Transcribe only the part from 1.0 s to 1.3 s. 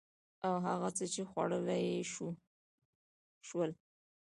چې